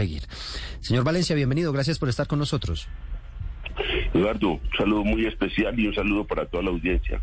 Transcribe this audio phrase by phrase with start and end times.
[0.00, 0.22] Seguir.
[0.80, 1.72] Señor Valencia, bienvenido.
[1.74, 2.88] Gracias por estar con nosotros.
[4.14, 7.20] Eduardo, un saludo muy especial y un saludo para toda la audiencia.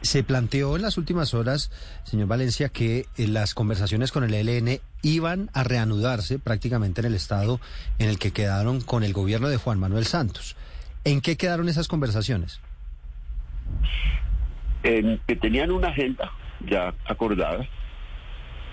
[0.00, 1.70] Se planteó en las últimas horas,
[2.04, 7.14] señor Valencia, que eh, las conversaciones con el ELN iban a reanudarse prácticamente en el
[7.14, 7.60] estado
[7.98, 10.56] en el que quedaron con el gobierno de Juan Manuel Santos.
[11.04, 12.58] ¿En qué quedaron esas conversaciones?
[14.82, 16.32] En que tenían una agenda
[16.66, 17.68] ya acordada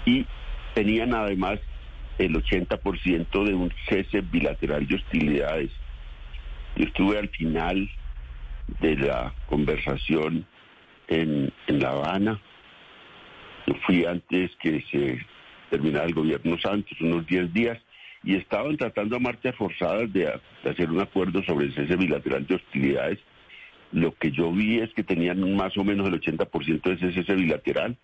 [0.05, 0.25] y
[0.73, 1.59] tenían además
[2.25, 5.71] el 80% de un cese bilateral de hostilidades.
[6.75, 7.89] Yo estuve al final
[8.79, 10.45] de la conversación
[11.07, 12.39] en, en La Habana.
[13.67, 15.19] Yo fui antes que se
[15.69, 17.79] terminara el gobierno Santos, unos 10 días,
[18.23, 20.31] y estaban tratando a marchas forzadas de,
[20.63, 23.19] de hacer un acuerdo sobre el cese bilateral de hostilidades.
[23.91, 27.35] Lo que yo vi es que tenían más o menos el 80% de ese cese
[27.35, 27.97] bilateral,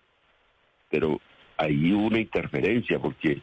[0.90, 1.20] pero
[1.56, 3.40] ahí hubo una interferencia porque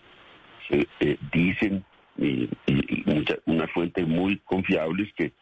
[0.70, 1.84] se, eh, dicen
[2.18, 5.34] y, y, unas fuentes muy confiables que,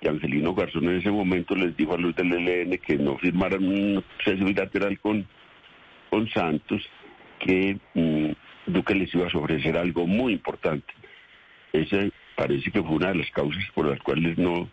[0.00, 3.64] que Angelino Garzón en ese momento les dijo a los del ELN que no firmaran
[3.64, 5.26] un cese bilateral con,
[6.10, 6.82] con Santos,
[7.40, 8.30] que mm,
[8.66, 10.92] Duque les iba a ofrecer algo muy importante.
[11.72, 14.68] Esa parece que fue una de las causas por las cuales no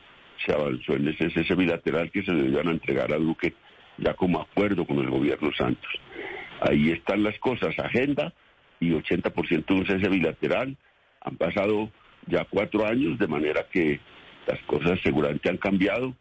[0.46, 3.54] se avanzó en ese cese bilateral que se le iban a entregar a Duque
[3.98, 5.90] ya como acuerdo con el gobierno Santos.
[6.60, 8.34] Ahí están las cosas, agenda
[8.86, 10.76] y 80% de un cese bilateral.
[11.22, 11.92] Han pasado
[12.28, 14.00] ya cuatro años, de manera que
[14.48, 16.16] las cosas seguramente han cambiado.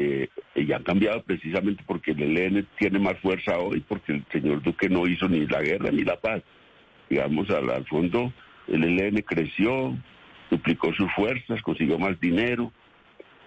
[0.00, 4.62] eh, y han cambiado precisamente porque el ELN tiene más fuerza hoy, porque el señor
[4.62, 6.40] Duque no hizo ni la guerra ni la paz.
[7.10, 8.32] Digamos, al, fondo,
[8.68, 9.96] el ELN creció,
[10.50, 12.72] duplicó sus fuerzas, consiguió más dinero,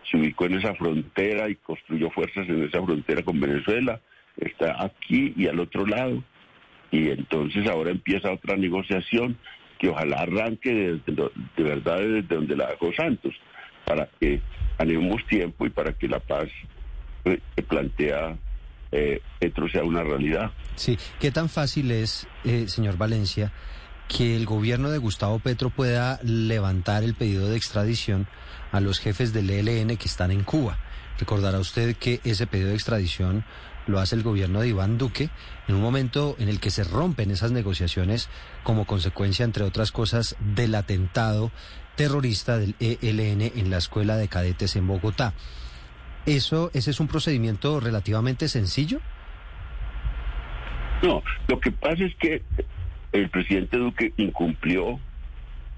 [0.10, 4.02] se ubicó en esa frontera y construyó fuerzas en esa frontera con Venezuela,
[4.38, 6.22] está aquí y al otro lado.
[6.92, 9.38] Y entonces ahora empieza otra negociación
[9.80, 13.34] que ojalá arranque de verdad desde donde la dejó Santos,
[13.86, 14.42] para que
[14.78, 16.48] ganemos tiempo y para que la paz
[17.26, 18.38] eh, que plantea
[18.92, 20.52] eh, Petro sea una realidad.
[20.76, 20.98] Sí.
[21.20, 23.52] ¿Qué tan fácil es, eh, señor Valencia,
[24.08, 28.28] que el gobierno de Gustavo Petro pueda levantar el pedido de extradición
[28.72, 30.78] a los jefes del ELN que están en Cuba?
[31.20, 33.46] Recordará usted que ese pedido de extradición
[33.88, 35.30] lo hace el gobierno de Iván Duque
[35.68, 38.30] en un momento en el que se rompen esas negociaciones
[38.64, 41.52] como consecuencia, entre otras cosas, del atentado
[41.96, 45.34] terrorista del ELN en la escuela de cadetes en Bogotá.
[46.26, 49.00] ¿Eso, ese es un procedimiento relativamente sencillo?
[51.04, 52.44] No, lo que pasa es que
[53.12, 55.00] el presidente Duque incumplió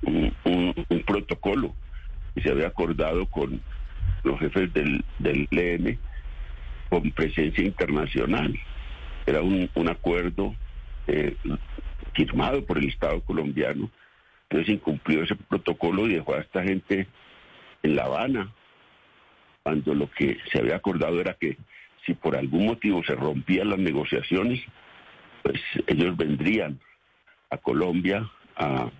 [0.01, 0.33] un,
[1.05, 1.73] protocolo
[2.35, 3.61] que se había acordado con
[4.23, 5.99] los jefes del, del ELN
[6.93, 8.53] con presencia internacional.
[9.25, 10.53] Era un, un acuerdo
[11.07, 11.35] eh,
[12.13, 13.89] firmado por el Estado colombiano.
[14.43, 17.07] Entonces incumplió ese protocolo y dejó a esta gente
[17.81, 18.53] en La Habana,
[19.63, 21.57] cuando lo que se había acordado era que
[22.05, 24.61] si por algún motivo se rompían las negociaciones,
[25.41, 26.79] pues ellos vendrían
[27.49, 28.91] a Colombia a,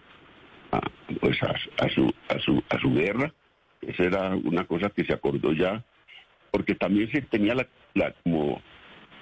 [1.21, 1.53] pues a,
[1.85, 3.31] a su, a, su, a su guerra.
[3.81, 5.83] Esa era una cosa que se acordó ya,
[6.53, 8.61] porque también se tenía la, la, como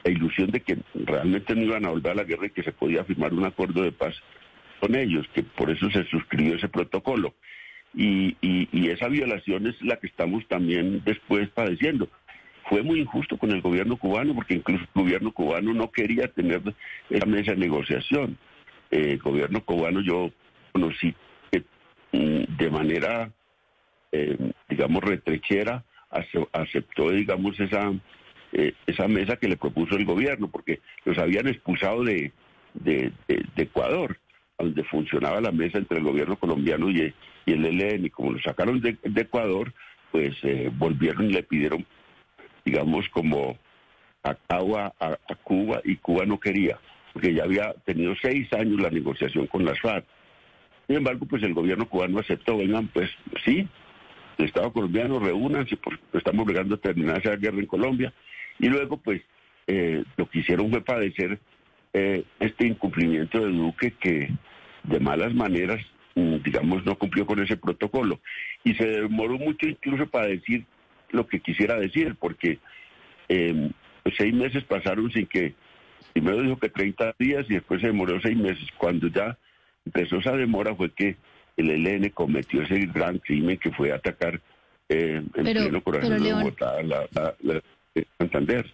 [0.03, 2.73] la ilusión de que realmente no iban a volver a la guerra y que se
[2.73, 4.13] podía firmar un acuerdo de paz
[4.81, 7.33] con ellos, que por eso se suscribió ese protocolo.
[7.95, 12.09] Y, y, esa violación es la que estamos también después padeciendo.
[12.69, 16.61] Fue muy injusto con el gobierno cubano, porque incluso el gobierno cubano no quería tener
[17.09, 18.37] esa mesa de negociación.
[18.89, 20.31] El gobierno cubano yo
[20.73, 21.15] conocí
[22.11, 23.31] mm, de manera,
[24.11, 24.37] eh,
[24.67, 27.91] digamos, retrechera, aceptó, digamos, esa,
[28.53, 32.31] eh, esa mesa que le propuso el gobierno, porque los habían expulsado de,
[32.73, 34.17] de, de- de Ecuador,
[34.59, 37.13] donde funcionaba la mesa entre el gobierno colombiano y,
[37.45, 39.73] y el ELN, y como lo sacaron de, de Ecuador,
[40.11, 41.85] pues eh, volvieron y le pidieron,
[42.65, 43.57] digamos, como
[44.23, 46.77] a, a- a Cuba y Cuba no quería,
[47.13, 50.05] porque ya había tenido seis años la negociación con las FARC.
[50.87, 53.09] Sin embargo, pues el gobierno cubano aceptó, vengan, pues
[53.45, 53.67] sí,
[54.37, 58.13] el Estado colombiano, reúnanse, porque estamos llegando a terminar esa guerra en Colombia.
[58.59, 59.21] Y luego, pues,
[59.67, 61.39] eh, lo que hicieron fue padecer
[61.93, 64.29] eh, este incumplimiento de Duque que
[64.83, 65.79] de malas maneras
[66.15, 68.19] mm, digamos, no cumplió con ese protocolo.
[68.63, 70.65] Y se demoró mucho incluso para decir
[71.11, 72.59] lo que quisiera decir, porque
[73.29, 73.71] eh,
[74.17, 75.53] seis meses pasaron sin que,
[76.13, 78.67] primero dijo que 30 días y después se demoró seis meses.
[78.77, 79.37] Cuando ya
[79.85, 81.17] empezó esa demora fue que
[81.57, 84.39] el ELN cometió ese gran crimen que fue atacar
[84.89, 87.61] eh, en Pero- pleno corazón de Bogotá, la, la- la-
[87.95, 88.65] eh, Santander.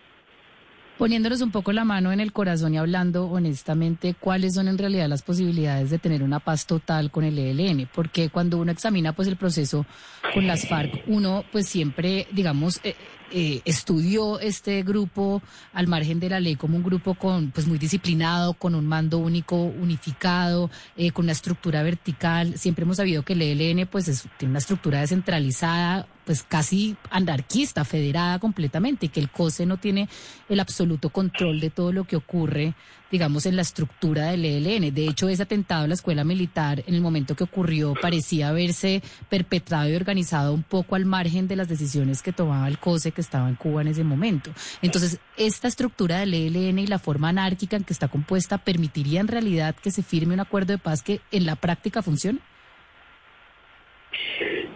[0.97, 5.07] Poniéndonos un poco la mano en el corazón y hablando honestamente, ¿cuáles son en realidad
[5.07, 7.87] las posibilidades de tener una paz total con el ELN?
[7.93, 9.85] Porque cuando uno examina pues el proceso
[10.33, 12.95] con las FARC, uno pues siempre, digamos, eh,
[13.31, 17.77] eh, estudió este grupo al margen de la ley como un grupo con pues muy
[17.77, 22.57] disciplinado, con un mando único unificado, eh, con una estructura vertical.
[22.57, 27.85] Siempre hemos sabido que el ELN pues es- tiene una estructura descentralizada, pues casi anarquista,
[27.85, 30.09] federada completamente, y que el COSE no tiene
[30.49, 32.73] el absoluto control de todo lo que ocurre,
[33.09, 34.93] digamos, en la estructura del ELN.
[34.93, 39.01] De hecho, ese atentado a la escuela militar, en el momento que ocurrió, parecía haberse
[39.29, 43.21] perpetrado y organizado un poco al margen de las decisiones que tomaba el COSE que
[43.21, 44.51] estaba en Cuba en ese momento.
[44.81, 49.29] Entonces, esta estructura del ELN y la forma anárquica en que está compuesta permitiría en
[49.29, 52.39] realidad que se firme un acuerdo de paz que en la práctica funcione.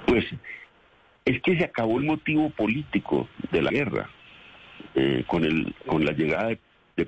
[0.08, 0.24] Pues
[1.26, 4.10] es que se acabó el motivo político de la guerra
[4.96, 6.60] eh, con, el, con la llegada de,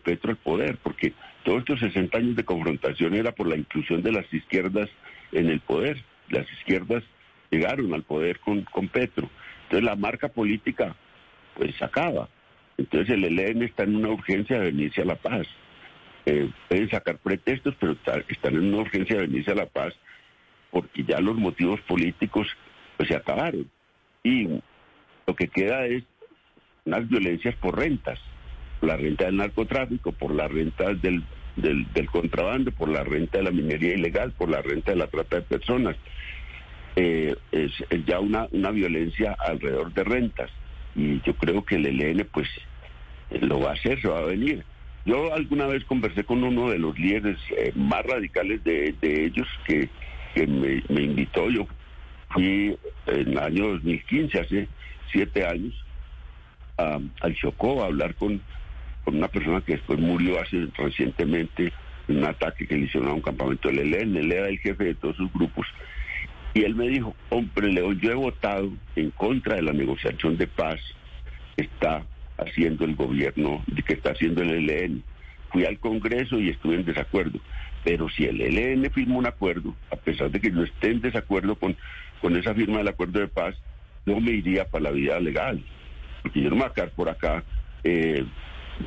[0.03, 1.13] Petro al poder, porque
[1.43, 4.89] todos estos 60 años de confrontación era por la inclusión de las izquierdas
[5.31, 6.03] en el poder.
[6.29, 7.03] Las izquierdas
[7.51, 9.29] llegaron al poder con, con Petro.
[9.65, 10.95] Entonces la marca política
[11.53, 12.27] pues se acaba.
[12.79, 15.45] Entonces el ELN está en una urgencia de venirse a la paz.
[16.25, 19.93] Eh, pueden sacar pretextos, pero está- están en una urgencia de venirse a la paz
[20.71, 22.47] porque ya los motivos políticos
[22.97, 23.69] pues se acabaron.
[24.23, 24.47] Y
[25.27, 26.03] lo que queda es
[26.85, 28.19] unas violencias por rentas,
[28.79, 31.23] por la renta del narcotráfico, por la renta del,
[31.57, 35.37] del, contrabando, por la renta de la minería ilegal, por la renta de la trata
[35.37, 35.97] de personas.
[36.95, 37.71] Eh, es,
[38.05, 40.49] ya una, violencia alrededor de rentas.
[40.95, 42.47] Y yo creo que el ELN pues
[43.29, 44.63] eh, lo va a hacer, se va a venir.
[45.05, 49.89] Yo alguna vez conversé con uno de los líderes eh, más radicales de, ellos que,
[50.35, 51.49] me invitó.
[51.49, 51.67] Yo
[52.33, 52.77] fui
[53.07, 54.67] en el año 2015, hace
[55.11, 55.73] siete años,
[56.77, 58.41] al Chocó a hablar con,
[59.05, 61.71] con una persona que después murió hace recientemente
[62.07, 64.17] en un ataque que le hicieron a un campamento del ELN.
[64.17, 65.67] Él era el jefe de todos sus grupos.
[66.53, 70.47] Y él me dijo, hombre León, yo he votado en contra de la negociación de
[70.47, 70.79] paz
[71.55, 72.03] que está
[72.37, 75.03] haciendo el gobierno, que está haciendo el ELN.
[75.51, 77.39] Fui al Congreso y estuve en desacuerdo.
[77.83, 81.55] Pero si el ELN firma un acuerdo, a pesar de que yo esté en desacuerdo
[81.55, 81.75] con,
[82.23, 83.53] con esa firma del acuerdo de paz,
[84.05, 85.61] no me iría para la vida legal.
[86.21, 87.43] Porque yo no me voy a quedar por acá
[87.83, 88.23] eh,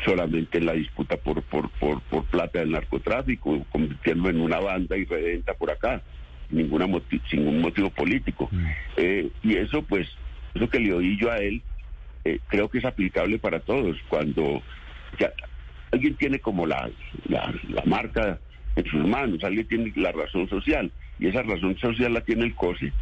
[0.06, 4.96] solamente en la disputa por, por, por, por plata del narcotráfico, convirtiéndome en una banda
[4.96, 6.00] irredenta por acá,
[6.48, 8.48] sin, ninguna moti- sin ningún motivo político.
[8.96, 10.08] Eh, y eso, pues,
[10.54, 11.60] eso que le oí yo a él,
[12.24, 13.98] eh, creo que es aplicable para todos.
[14.08, 14.62] Cuando
[15.18, 15.30] ya
[15.92, 16.90] alguien tiene como la,
[17.28, 18.40] la, la marca
[18.76, 22.54] en sus manos, alguien tiene la razón social, y esa razón social la tiene el
[22.54, 22.92] COSE,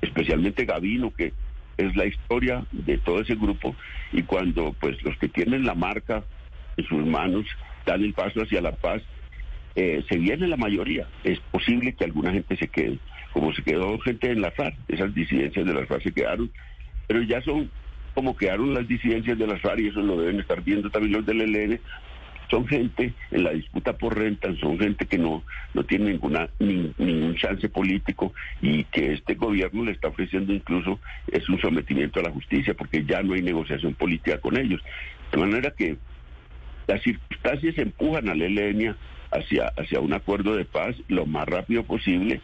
[0.00, 1.32] especialmente Gavino, que
[1.76, 3.74] es la historia de todo ese grupo,
[4.12, 6.24] y cuando pues los que tienen la marca
[6.76, 7.46] en sus manos
[7.86, 9.02] dan el paso hacia la paz,
[9.76, 11.06] eh, se viene la mayoría.
[11.24, 12.98] Es posible que alguna gente se quede,
[13.32, 16.50] como se quedó gente en la FARC, esas disidencias de las FARC se quedaron,
[17.06, 17.70] pero ya son
[18.14, 21.26] como quedaron las disidencias de las FARC y eso lo deben estar viendo también los
[21.26, 21.80] del ELN,
[22.50, 26.92] son gente en la disputa por rentas, son gente que no, no tiene ninguna, ni-
[26.98, 30.98] ningún chance político y que este gobierno le está ofreciendo incluso
[31.30, 34.82] es un sometimiento a la justicia porque ya no hay negociación política con ellos.
[35.30, 35.96] De manera que
[36.88, 38.96] las circunstancias empujan al ELN
[39.30, 42.40] hacia, hacia un acuerdo de paz lo más rápido posible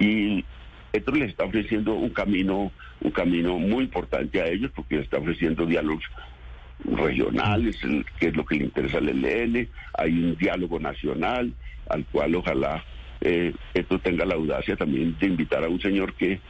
[0.00, 0.44] y
[0.92, 5.18] Petro les está ofreciendo un camino, un camino muy importante a ellos porque les está
[5.18, 6.04] ofreciendo diálogos
[6.84, 7.78] regionales,
[8.18, 11.52] que es lo que le interesa al ELN, hay un diálogo nacional
[11.88, 12.84] al cual ojalá
[13.20, 16.40] eh, Petro tenga la audacia también de invitar a un señor que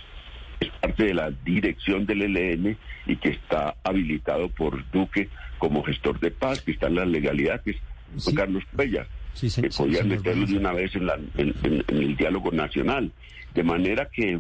[0.61, 6.19] es parte de la dirección del ELN y que está habilitado por Duque como gestor
[6.21, 7.77] de paz, que está en la legalidad, que es
[8.17, 8.35] Sí.
[8.35, 11.85] Carlos Cuellar Sí, que sí, podían señor meterlos de una vez en, la- en- en-
[11.89, 13.11] en el diálogo nacional.
[13.55, 14.39] De manera que,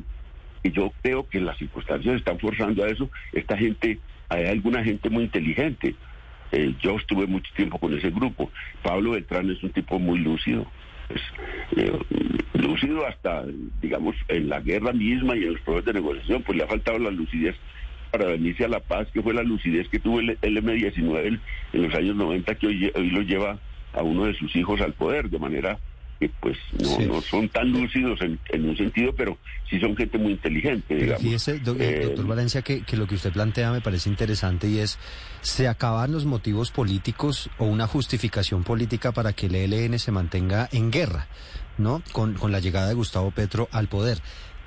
[0.63, 3.11] que yo creo que las circunstancias están forzando a eso.
[3.33, 3.99] Esta gente,
[4.33, 5.95] hay alguna gente muy inteligente.
[6.53, 8.51] Eh, yo estuve mucho tiempo con ese grupo.
[8.83, 10.67] Pablo Beltrán es un tipo muy lúcido.
[11.77, 11.93] Eh,
[12.55, 13.45] lúcido hasta,
[13.81, 16.99] digamos, en la guerra misma y en los procesos de negociación, pues le ha faltado
[16.99, 17.57] la lucidez
[18.11, 21.41] para venirse a la paz, que fue la lucidez que tuvo el, el M-19
[21.73, 23.59] en, los años 90, que hoy, hoy lo lleva
[23.95, 25.79] a uno de sus hijos al poder, de manera
[26.23, 27.07] que pues no, Sí.
[27.07, 29.39] no son tan lúcidos en, en un sentido, pero
[29.69, 31.21] sí son gente muy inteligente, digamos.
[31.23, 34.79] fíjese, do- Eh, doctor Valencia, que, que lo que usted plantea me parece interesante y
[34.79, 34.99] es,
[35.41, 40.69] ¿se acaban los motivos políticos o una justificación política para que el ELN se mantenga
[40.71, 41.27] en guerra,
[41.77, 42.03] ¿no?
[42.13, 44.19] Con, con la llegada de Gustavo Petro al poder.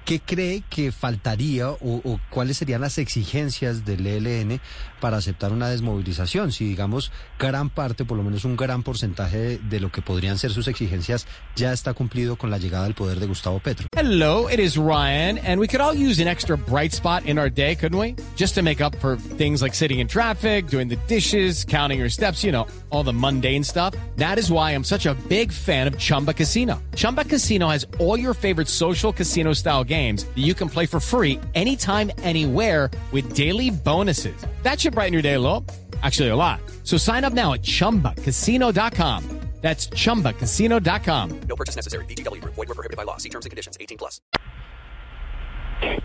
[0.06, 4.62] ¿Qué cree que faltaría o, o cuáles serían las exigencias del ELN
[5.02, 6.52] para aceptar una desmovilización?
[6.52, 10.38] Si, digamos, gran parte, por lo menos un gran porcentaje de, de lo que podrían
[10.38, 13.88] ser sus exigencias ya está cumplido con la llegada al poder de Gustavo Petro.
[13.98, 17.50] Hello, it is Ryan, and we could all use an extra bright spot in our
[17.50, 18.16] day, couldn't we?
[18.36, 22.10] Just to make up for things like sitting in traffic, doing the dishes, counting your
[22.12, 23.96] steps, you know, all the mundane stuff.
[24.18, 26.80] That is why I'm such a big fan of Chumba Casino.
[26.96, 31.00] Chumba Casino has all your favorite social casino style games that you can play for
[31.00, 34.36] free anytime, anywhere with daily bonuses.
[34.64, 35.66] That should brighten your day a little.
[36.04, 36.60] Actually, a lot.
[36.84, 39.24] So sign up now at chumbacasino.com.
[39.62, 41.40] That's chumbacasino.com.
[41.50, 42.06] No purchase necessary.
[42.06, 42.54] VGW Group.
[42.54, 43.18] Void were prohibited by law.
[43.18, 43.78] See terms and conditions.
[43.82, 44.22] 18 plus.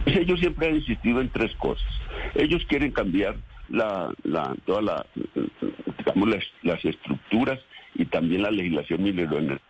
[0.07, 1.85] Ellos siempre han insistido en tres cosas.
[2.35, 3.37] Ellos quieren cambiar
[3.69, 5.07] la, la, toda la,
[5.99, 7.59] digamos, las, las estructuras
[7.95, 9.70] y también la legislación mineroenergética.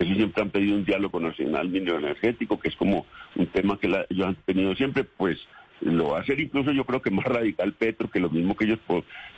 [0.00, 4.06] Ellos siempre han pedido un diálogo nacional mineroenergético, que es como un tema que la-
[4.08, 5.38] ellos han tenido siempre, pues
[5.82, 8.64] lo va a hacer incluso yo creo que más radical Petro que lo mismo que
[8.66, 8.78] ellos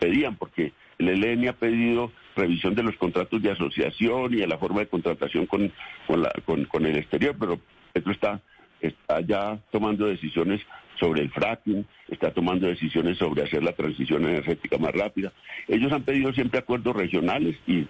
[0.00, 4.56] pedían, porque el ELN ha pedido revisión de los contratos de asociación y de la
[4.58, 5.70] forma de contratación con,
[6.06, 7.60] con, la- con- con el exterior, pero
[7.92, 8.40] Petro está
[8.80, 10.60] está ya tomando decisiones
[10.98, 15.32] sobre el fracking, está tomando decisiones sobre hacer la transición energética más rápida.
[15.68, 17.86] Ellos han pedido siempre acuerdos regionales y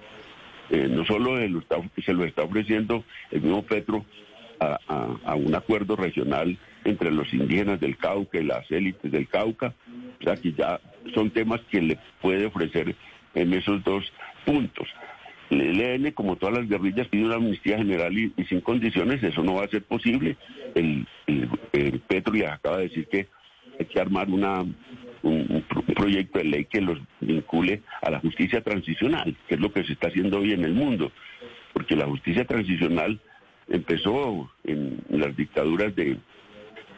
[0.70, 4.04] eh, no solo se lo está ofreciendo el mismo Petro
[4.60, 9.74] a, un acuerdo regional entre los indígenas del Cauca y las élites del Cauca,
[10.20, 10.80] o sea que ya
[11.14, 12.94] son temas que le puede ofrecer
[13.34, 14.04] en esos dos
[14.44, 14.88] puntos.
[15.50, 19.56] El ELN, como todas las guerrillas, pide una amnistía general y, sin condiciones, eso no
[19.56, 20.36] va a ser posible.
[20.74, 21.06] El,
[22.08, 23.28] Petro ya acaba de decir que
[23.78, 24.64] hay que armar una,
[25.22, 29.54] un, un pro- un proyecto de ley que los vincule a la justicia transicional, que
[29.54, 31.12] es lo que se está haciendo hoy en el mundo,
[31.72, 33.20] porque la justicia transicional
[33.68, 36.16] empezó en las dictaduras de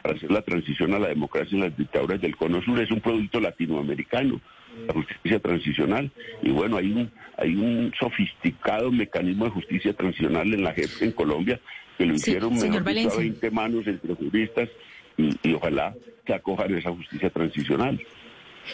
[0.01, 3.01] para hacer la transición a la democracia en las dictaduras del Cono Sur es un
[3.01, 4.39] producto latinoamericano,
[4.87, 6.11] la justicia transicional.
[6.43, 11.11] Y bueno, hay un, hay un sofisticado mecanismo de justicia transicional en la JEP en
[11.11, 11.59] Colombia
[11.97, 13.19] que lo Sí, hicieron mejor dicho, a Valencia.
[13.19, 14.69] 20 manos entre juristas
[15.17, 15.93] y, y ojalá
[16.25, 17.99] se acojan esa justicia transicional.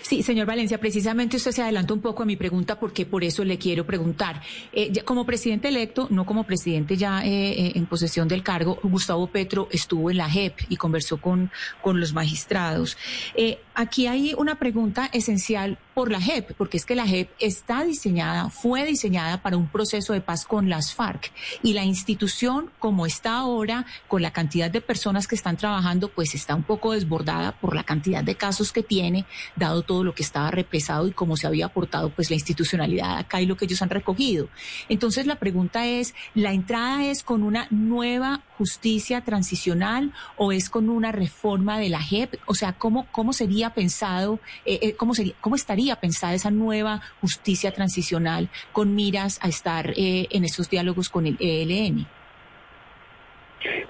[0.01, 3.43] Sí, señor Valencia, precisamente usted se adelanta un poco a mi pregunta porque por eso
[3.43, 4.41] le quiero preguntar.
[4.71, 9.27] Eh, como presidente electo, no como presidente ya eh, eh, en posesión del cargo, Gustavo
[9.27, 12.97] Petro estuvo en la JEP y conversó con, con los magistrados.
[13.35, 17.83] Eh, aquí hay una pregunta esencial por la JEP, porque es que la JEP está
[17.83, 21.31] diseñada, fue diseñada para un proceso de paz con las FARC
[21.63, 26.33] y la institución como está ahora, con la cantidad de personas que están trabajando, pues
[26.33, 30.23] está un poco desbordada por la cantidad de casos que tiene, dado todo lo que
[30.23, 33.81] estaba represado y cómo se había aportado pues la institucionalidad acá y lo que ellos
[33.81, 34.47] han recogido.
[34.87, 40.89] Entonces la pregunta es, ¿la entrada es con una nueva justicia transicional o es con
[40.89, 42.35] una reforma de la JEP?
[42.45, 47.01] O sea, ¿cómo, cómo sería pensado, eh, eh, cómo, sería, cómo estaría pensada esa nueva
[47.19, 52.07] justicia transicional con miras a estar eh, en estos diálogos con el ELN?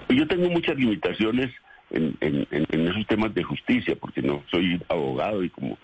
[0.06, 1.50] Pues Yo tengo muchas limitaciones
[1.90, 5.76] en- en esos temas de justicia, porque no soy abogado y como,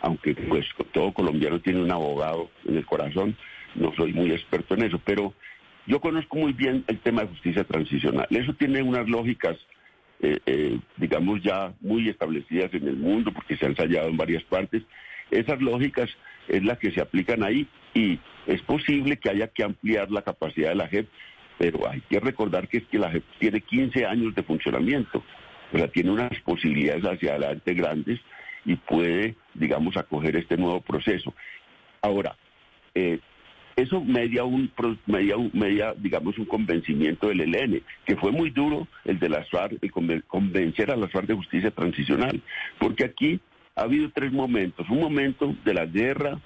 [0.00, 3.36] aunque pues todo colombiano tiene un abogado en el corazón,
[3.74, 5.34] no soy muy experto en eso, pero
[5.86, 8.26] yo conozco muy bien el tema de justicia transicional.
[8.30, 9.56] Eso tiene unas lógicas,
[10.22, 14.42] eh, eh, digamos, ya muy establecidas en el mundo, porque se han ensayado en varias
[14.44, 14.82] partes.
[15.30, 16.10] Esas lógicas
[16.48, 20.70] es las que se aplican ahí y es posible que haya que ampliar la capacidad
[20.70, 21.08] de la JEP
[21.60, 25.22] pero hay que recordar que es que la JEP tiene 15 años de funcionamiento,
[25.70, 28.18] o sea, tiene unas posibilidades hacia adelante grandes
[28.64, 31.34] y puede, digamos, acoger este nuevo proceso.
[32.00, 32.34] Ahora,
[32.94, 33.18] eh,
[33.76, 34.70] eso media un,
[35.06, 39.48] media, un- media, digamos, un convencimiento del ELN, que fue muy duro el de las
[39.50, 42.40] FARC, el conven- convencer a las FARC de justicia transicional,
[42.78, 43.40] porque aquí
[43.76, 44.88] ha habido tres momentos.
[44.90, 46.38] Un momento de la guerra,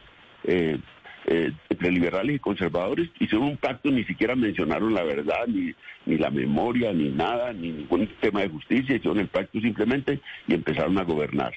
[0.44, 0.78] eh,
[1.26, 5.72] eh, entre liberales y conservadores hicieron un pacto, ni siquiera mencionaron la verdad, ni,
[6.04, 10.52] ni la memoria, ni nada, ni ningún tema de justicia, hicieron el pacto simplemente y
[10.54, 11.54] empezaron a gobernar.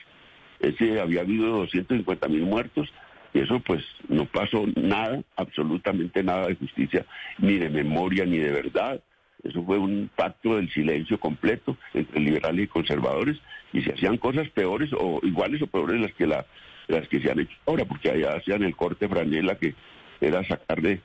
[0.62, 2.88] Ese había habido 250 mil muertos
[3.38, 7.06] y eso pues no pasó nada, absolutamente nada de justicia,
[7.38, 9.00] ni de memoria, ni de verdad.
[9.44, 13.38] Eso fue un pacto del silencio completo entre liberales y conservadores
[13.74, 16.46] y se hacían cosas peores o iguales o peores las que la
[16.88, 19.75] las que se han hecho ahora, porque allá hacían el corte franela que
[20.22, 21.01] era sacar de,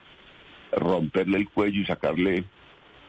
[0.72, 2.44] romperle el cuello y sacarle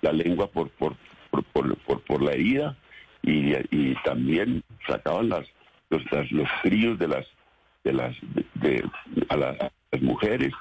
[0.02, 0.96] la lengua por, por,
[1.30, 1.44] por,
[1.78, 2.76] por, por la herida
[3.22, 5.48] y, también sacaban las,
[5.90, 7.26] los, las, los críos de las,
[7.84, 8.16] de las,
[8.56, 8.84] de,
[9.30, 10.54] a, las mujeres.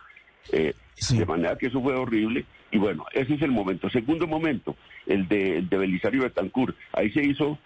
[0.53, 0.75] Eh,
[1.11, 2.45] De manera que eso fue horrible.
[2.71, 3.91] Y bueno, ese es el momento.
[3.91, 4.77] Segundo momento,
[5.07, 6.77] el de, el de Belisario Betancourt.
[6.93, 7.59] Ahí se hizo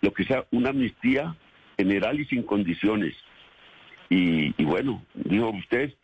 [0.00, 1.36] lo que sea una amnistía
[1.76, 3.14] general y sin condiciones.
[4.10, 5.94] Y, y bueno, dijo ustedes,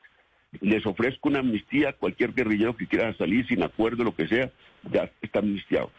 [0.60, 4.50] les ofrezco una amnistía a cualquier guerrillero que quiera salir sin acuerdo, lo que sea,
[4.90, 5.90] ya está amnistiado.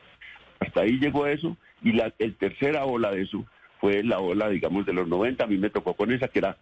[0.60, 3.46] Hasta ahí llegó eso y la el tercera ola de eso
[3.80, 5.44] fue la ola, digamos, de los 90.
[5.44, 6.58] A mí me tocó con esa que era,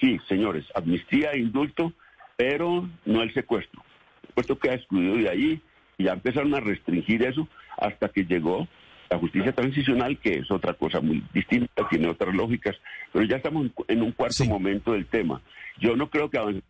[0.00, 1.92] sí, señores, amnistía indulto,
[2.36, 3.82] pero no el secuestro.
[4.22, 5.60] El secuestro queda excluido de ahí
[5.98, 8.68] y ya empezaron a restringir eso hasta que llegó
[9.10, 12.76] la justicia transicional, que es otra cosa muy distinta, tiene otras lógicas,
[13.12, 15.42] pero ya estamos en un cuarto momento del tema.
[15.78, 16.62] Yo no creo que avance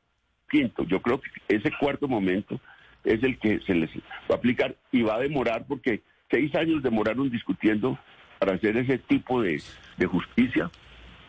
[0.50, 2.58] quinto, yo creo que ese cuarto momento
[3.04, 3.90] es el que se les
[4.28, 7.98] va a aplicar y va a demorar porque seis años demoraron discutiendo
[8.40, 9.62] para hacer ese tipo de,
[10.10, 10.70] justicia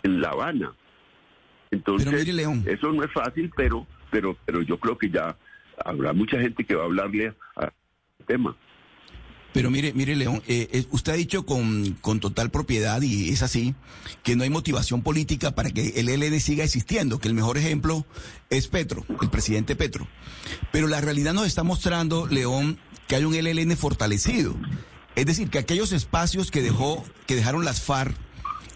[0.01, 0.73] en La Habana.
[1.69, 2.07] Entonces,
[2.65, 5.35] eso no es fácil, pero, pero, pero yo creo que ya
[5.85, 7.73] habrá mucha gente que va a hablarle al
[8.25, 8.55] tema.
[9.53, 13.43] Pero mire, mire, León, eh, eh, usted ha dicho con, con, total propiedad, y es
[13.43, 13.75] así,
[14.23, 18.05] que no hay motivación política para que el ELN siga existiendo, que el mejor ejemplo
[18.49, 20.07] es Petro, el presidente Petro.
[20.71, 24.55] Pero la realidad nos está mostrando, León, que hay un ELN fortalecido.
[25.15, 28.15] Es decir, que aquellos espacios que dejó, que dejaron las FARC,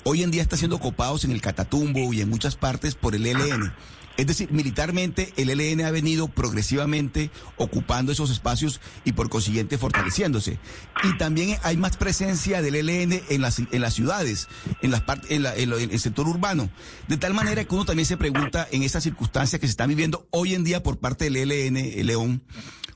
[0.04, 3.25] hoy en día están siendo ocupados en el Catatumbo y en muchas partes por el
[3.25, 3.74] ELN.
[4.18, 10.58] Es decir, militarmente el ELN ha venido progresivamente ocupando esos espacios y por consiguiente fortaleciéndose.
[11.04, 14.48] Y también hay más presencia del ELN en las, en las ciudades,
[14.82, 16.70] en, las en, en, el sector urbano.
[17.10, 20.27] De tal manera que uno también se pregunta en esas circunstancias que se están viviendo
[20.32, 22.44] hoy en día por parte del ELN, el León,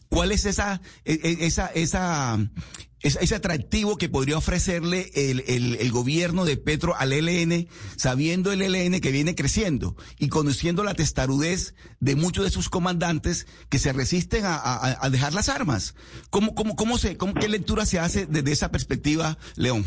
[0.08, 2.40] ¿cuál es esa, e, e, esa, esa,
[3.02, 9.00] ese atractivo que podría ofrecerle el, el, gobierno de Petro al ELN, sabiendo el ELN
[9.00, 14.44] que viene creciendo y conociendo la testarudez de muchos de sus comandantes que se resisten
[14.46, 15.96] a, dejar las armas.
[16.30, 19.86] ¿Cómo, cómo, cómo se, cómo, ¿Qué lectura se hace desde esa perspectiva, León?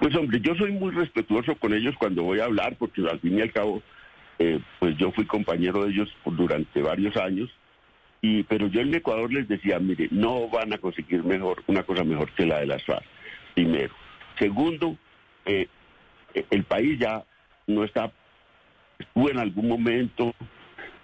[0.00, 3.38] Pues hombre, yo soy muy respetuoso con ellos cuando voy a hablar, porque al fin
[3.38, 3.82] y al cabo,
[4.38, 7.48] eh, pues yo fui compañero de ellos durante varios años
[8.20, 12.04] y, pero yo en Ecuador les decía, mire, no van a conseguir mejor una cosa
[12.04, 13.04] mejor que la de las FARC,
[13.54, 13.94] primero.
[14.38, 14.96] Segundo,
[15.44, 15.68] eh,
[16.50, 17.24] el país ya
[17.66, 18.10] no está,
[18.98, 20.34] estuvo en algún momento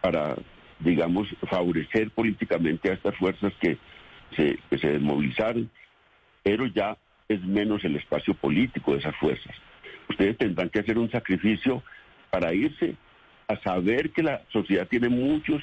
[0.01, 0.37] para,
[0.81, 3.79] digamos, favorecer políticamente a estas fuerzas que
[4.37, 5.71] se, que se desmovilizaron,
[6.43, 6.97] pero ya
[7.29, 9.55] es menos el espacio político de esas fuerzas.
[10.09, 11.83] Ustedes tendrán que hacer un sacrificio
[12.31, 12.97] para irse
[13.49, 15.63] a saber que la sociedad tiene muchos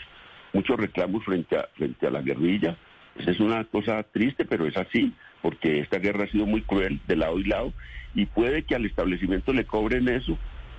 [0.54, 2.78] muchos reclamos frente a, frente a la guerrilla.
[3.18, 7.00] Esa es una cosa triste, pero es así, porque esta guerra ha sido muy cruel
[7.08, 7.74] de lado y lado,
[8.14, 10.38] y puede que al establecimiento le cobren eso.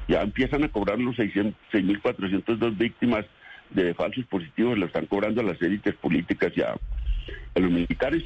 [0.08, 3.24] Ya empiezan a cobrar los 6.402 víctimas
[3.70, 6.74] de falsos positivos, lo están cobrando a las élites políticas ya,
[7.54, 8.24] a los militares,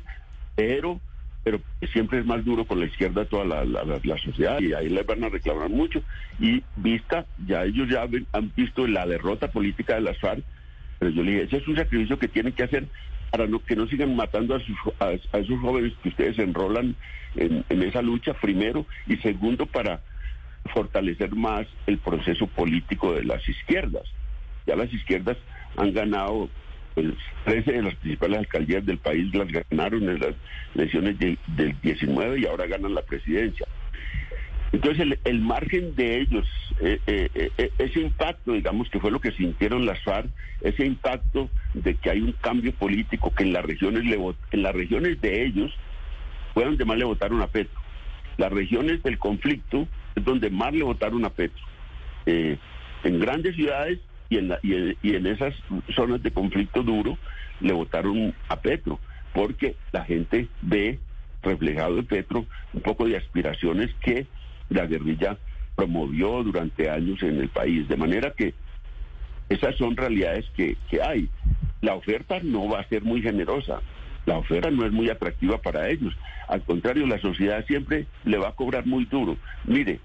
[0.54, 1.00] pero
[1.46, 1.60] pero
[1.92, 5.22] siempre es más duro con la izquierda toda la, la, sociedad y ahí les van
[5.22, 6.02] a reclamar mucho.
[6.40, 10.42] Y vista, ya ellos ya han visto la derrota política de las FARC,
[10.98, 12.88] pero yo le dije, ese es un sacrificio que tienen que hacer
[13.30, 16.94] para que no sigan matando a, sus, a, esos jóvenes que ustedes enrolan
[17.34, 20.00] en, esa lucha, primero, y segundo, para
[20.72, 24.04] fortalecer más el proceso político de las izquierdas.
[24.66, 25.36] Ya las izquierdas
[25.76, 26.48] han ganado,
[26.94, 27.08] pues
[27.44, 30.34] 13 de las principales alcaldías del país las ganaron en las
[30.74, 33.66] elecciones del 19 y ahora ganan la presidencia.
[34.72, 36.46] Entonces el, margen de ellos,
[36.80, 40.28] eh, eh, eh, ese impacto, digamos que fue lo que sintieron las FARC,
[40.60, 44.74] ese impacto de que hay un cambio político que en las regiones le, en las
[44.74, 45.72] regiones de ellos
[46.52, 47.80] fue donde más le votaron a Petro.
[48.38, 51.64] Las regiones del conflicto es donde más le votaron a Petro.
[52.26, 55.54] en grandes ciudades y en, y en esas
[55.94, 57.16] zonas de conflicto duro
[57.60, 58.98] le votaron a Petro,
[59.32, 60.98] porque la gente ve
[61.42, 64.26] reflejado en Petro un poco de aspiraciones que
[64.68, 65.38] la guerrilla
[65.74, 67.88] promovió durante años en el país.
[67.88, 68.54] De manera que
[69.48, 71.28] esas son realidades que, hay.
[71.82, 73.80] La oferta no va a ser muy generosa.
[74.24, 76.14] La oferta no es muy atractiva para ellos.
[76.48, 79.36] Al contrario, la sociedad siempre le va a cobrar muy duro.
[79.64, 80.00] Mire,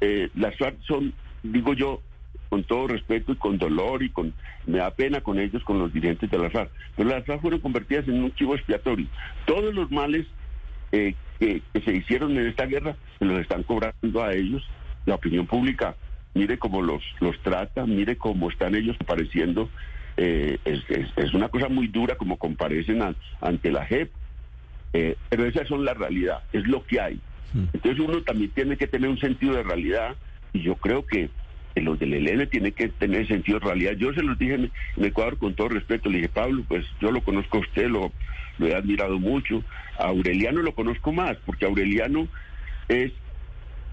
[0.00, 2.02] eh, las FARC son, digo yo,
[2.50, 4.34] con todo respeto y con dolor y con
[4.66, 7.60] me da pena con ellos, con los dirigentes de las FARC, pero las FARC fueron
[7.60, 9.06] convertidas en un chivo expiatorio.
[9.46, 10.26] Todos los males
[10.92, 14.62] eh, que, se hicieron en esta guerra se los están cobrando a ellos.
[15.04, 15.96] La opinión pública,
[16.34, 19.68] mire cómo los, los trata, mire cómo están ellos apareciendo
[20.16, 24.10] eh, es, es- es una cosa muy dura como comparecen a- ante la JEP,
[24.94, 27.20] eh, pero esas son la realidad, es lo que hay.
[27.72, 30.16] Entonces uno también tiene que tener un sentido de realidad
[30.52, 31.30] y yo creo que
[31.84, 33.92] los del ELN tienen que tener sentido realidad.
[33.92, 37.10] Yo se los dije en, en Ecuador con todo respeto, le dije, Pablo, pues yo
[37.10, 38.12] lo conozco a usted, lo,
[38.58, 39.62] lo he admirado mucho,
[39.98, 42.28] a Aureliano lo conozco más, porque Aureliano
[42.88, 43.12] es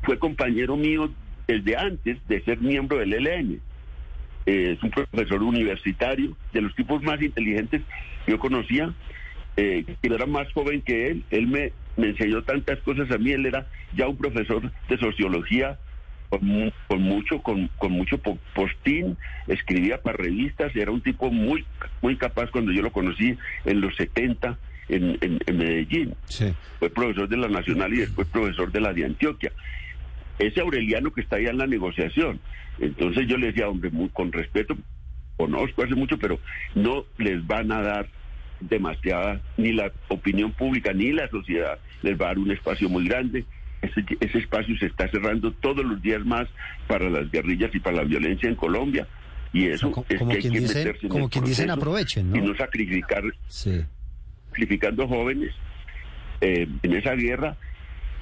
[0.03, 1.09] fue compañero mío
[1.47, 3.61] desde antes de ser miembro del ELN.
[4.45, 7.81] Eh, es un profesor universitario, de los tipos más inteligentes
[8.25, 8.93] que yo conocía,
[9.55, 11.23] eh, que era más joven que él.
[11.31, 15.79] Él me, me enseñó tantas cosas a mí, él era ya un profesor de sociología
[16.39, 19.17] con, con mucho con, con mucho po- postín,
[19.47, 21.65] escribía para revistas, era un tipo muy
[22.01, 24.57] muy capaz cuando yo lo conocí en los 70
[24.89, 26.15] en, en- en Medellín.
[26.79, 29.51] Fue profesor de la Nacional y después profesor de la de Antioquia
[30.39, 32.39] ese Aureliano que está allá en la negociación.
[32.79, 34.75] Entonces yo le decía, hombre, muy, con respeto,
[35.37, 36.39] conozco hace mucho, pero
[36.73, 38.09] no les van a dar
[38.59, 43.05] demasiada, ni la opinión pública, ni la sociedad les va a dar un espacio muy
[43.07, 43.45] grande.
[43.83, 46.47] Ese, ese espacio se está cerrando todos los días más
[46.87, 49.07] para las guerrillas y para la violencia en Colombia.
[49.51, 51.69] Y eso es como que hay quien que dicen- meterse en como el quien dicen,
[51.69, 52.37] aprovechen, ¿no?
[52.37, 53.83] Y no sacrificar, Sí.
[54.49, 55.51] sacrificando jóvenes
[56.41, 57.55] eh, en esa guerra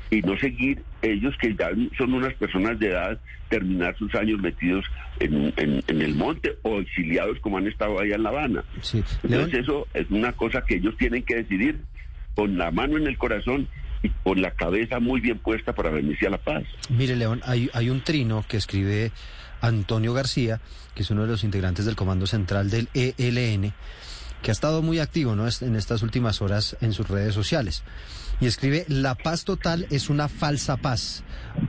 [0.09, 3.19] y no seguir ellos que ya son unas personas de edad
[3.49, 4.85] terminar sus años metidos
[5.19, 8.63] en, en- en el monte o exiliados como han estado allá en La Habana.
[9.23, 11.79] Entonces eso es una cosa que ellos tienen que decidir
[12.35, 13.67] con la mano en el corazón
[14.03, 16.63] y con la cabeza muy bien puesta para venirse a la paz.
[16.89, 19.11] Mire, León, hay, hay un trino que escribe
[19.61, 20.59] Antonio García,
[20.95, 23.73] que es uno de los integrantes del Comando Central del ELN,
[24.41, 25.47] que ha estado muy activo ¿no?
[25.47, 27.83] En estas últimas horas en sus redes sociales.
[28.39, 31.23] Y escribe, la paz total es una falsa paz,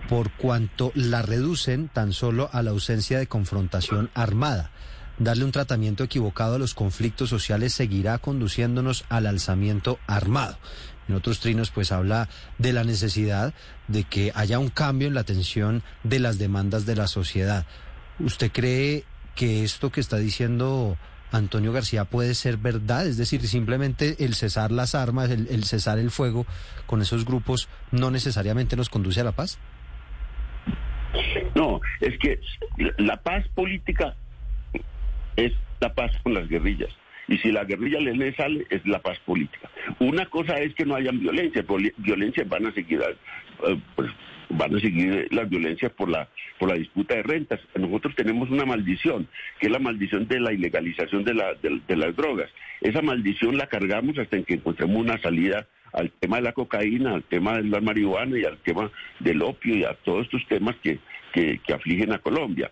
[0.09, 4.71] por cuanto la reducen tan solo a la ausencia de confrontación armada.
[5.19, 10.57] Darle un tratamiento equivocado a los conflictos sociales seguirá conduciéndonos al alzamiento armado.
[11.13, 13.53] En otros trinos, pues habla de la necesidad
[13.87, 17.67] de que haya un cambio en la atención de las demandas de la sociedad.
[18.19, 20.97] ¿Usted cree que esto que está diciendo
[21.31, 23.07] Antonio García puede ser verdad?
[23.07, 26.47] Es decir, simplemente el cesar las armas, el, el cesar el fuego
[26.87, 29.59] con esos grupos no necesariamente nos conduce a la paz.
[31.55, 32.41] No, es que
[32.97, 34.17] la- paz política
[35.37, 36.89] es la paz con las guerrillas.
[37.33, 39.71] Y si la guerrilla le, le sale, es la paz política.
[40.01, 41.65] Una cosa es que no hayan violencia.
[41.97, 44.11] Violencia van a seguir, eh, pues,
[44.51, 47.59] van a seguir las violencias por la, por la disputa de rentas.
[47.75, 52.15] Nosotros tenemos una maldición, que es la maldición de la ilegalización de, la, de, las
[52.15, 52.51] drogas.
[52.83, 57.23] Esa maldición la cargamos hasta que encontremos una salida al tema de la cocaína, al
[57.23, 58.91] tema de la marihuana y al tema
[59.21, 60.99] del opio y a todos estos temas que,
[61.33, 62.71] que afligen a Colombia.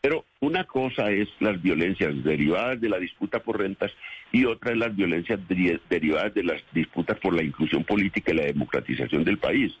[0.00, 3.90] Pero una cosa es las violencias derivadas de la disputa por rentas
[4.30, 8.36] y otra es las violencias deri- derivadas de las disputas por la inclusión política y
[8.36, 9.76] la democratización del país.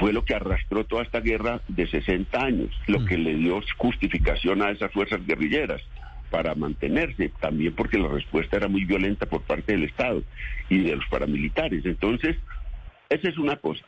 [0.00, 4.60] Fue lo que arrastró toda esta guerra de 60 años, lo que le dio justificación
[4.60, 5.80] a esas fuerzas guerrilleras
[6.28, 10.24] para mantenerse, también porque la respuesta era muy violenta por parte del Estado
[10.68, 11.86] y de los paramilitares.
[11.86, 12.36] Entonces,
[13.08, 13.84] esa es una cosa.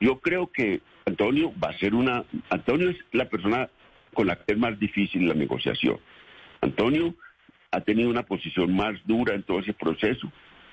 [0.00, 2.24] Yo creo que Antonio va a ser una...
[2.48, 3.68] Antonio es la persona
[4.16, 5.98] con la que es más difícil la negociación.
[6.62, 7.14] Antonio
[7.70, 10.32] ha tenido una posición más dura en todo ese proceso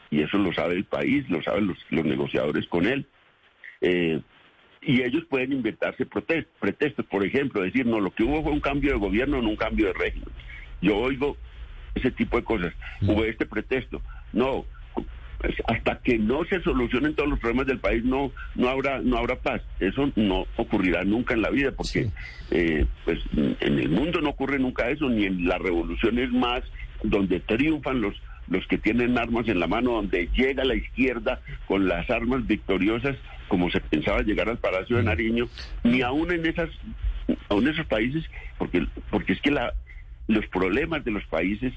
[0.10, 3.06] y eso lo sabe el país, lo saben los, los negociadores con él.
[3.82, 4.21] Eh,
[4.82, 8.93] y ellos pueden inventarse pretextos, por ejemplo, decir, no, lo que hubo fue un cambio
[8.93, 10.29] de gobierno, no un cambio de régimen.
[10.82, 11.36] Yo oigo
[11.95, 12.73] ese tipo de cosas.
[13.01, 14.01] Hubo este pretexto.
[14.32, 14.65] No,
[15.67, 19.36] hasta que no se solucionen todos los problemas del país no no habrá no habrá
[19.36, 19.62] paz.
[19.79, 22.10] Eso no ocurrirá nunca en la vida porque
[22.51, 26.63] eh, pues en el mundo no ocurre nunca eso ni en las revoluciones más
[27.03, 28.15] donde triunfan los
[28.47, 33.15] los que tienen armas en la mano donde llega la izquierda con las armas victoriosas
[33.47, 35.47] como se pensaba llegar al Palacio de Nariño
[35.84, 36.69] ni aún en esas
[37.49, 38.23] aún esos países
[38.58, 39.73] porque porque es que la
[40.27, 41.73] los problemas de los países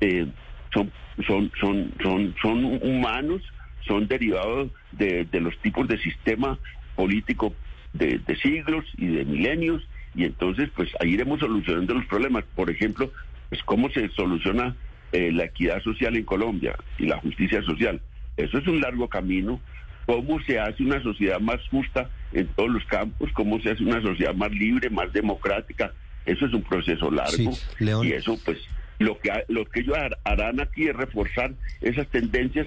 [0.00, 0.26] eh,
[0.74, 0.92] son,
[1.26, 3.42] son, son, son, son humanos,
[3.86, 6.58] son derivados de, de los tipos de sistema
[6.96, 7.54] político
[7.92, 9.82] de, de siglos y de milenios,
[10.14, 12.44] y entonces pues ahí iremos solucionando los problemas.
[12.54, 13.10] Por ejemplo,
[13.48, 14.76] pues cómo se soluciona
[15.12, 18.00] eh, la equidad social en Colombia y la justicia social.
[18.36, 19.60] Eso es un largo camino.
[20.06, 23.30] ¿Cómo se hace una sociedad más justa en todos los campos?
[23.32, 25.92] ¿Cómo se hace una sociedad más libre, más democrática?
[26.26, 27.32] Eso es un proceso largo.
[27.32, 28.06] Sí, León.
[28.06, 28.58] Y eso pues
[28.98, 32.66] lo que, lo que ellos har- harán aquí es reforzar esas tendencias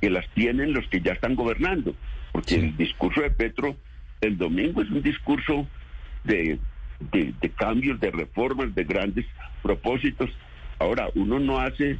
[0.00, 1.94] que las tienen los que ya están gobernando.
[2.32, 3.76] Porque el discurso de Petro
[4.20, 5.66] el domingo es un discurso
[6.24, 6.58] de,
[7.12, 9.26] de, de cambios, de reformas, de grandes
[9.62, 10.30] propósitos.
[10.78, 11.98] Ahora, uno no hace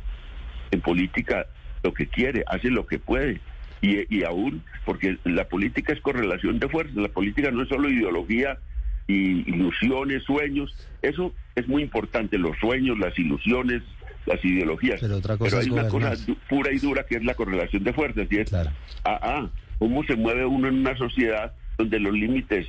[0.70, 1.46] en política
[1.82, 3.40] lo que quiere, hace lo que puede.
[3.82, 7.88] Y, y aún, porque la política es correlación de fuerzas, la política no es solo
[7.88, 8.58] ideología
[9.10, 13.82] y ilusiones, sueños, eso es muy importante, los sueños, las ilusiones,
[14.26, 15.00] las ideologías.
[15.00, 16.36] Pero otra cosa hay una cosa gobernar.
[16.48, 18.70] pura y dura que es la correlación de fuerzas, y es, ah,
[19.04, 22.66] ah, cómo se mueve uno en una sociedad donde los límites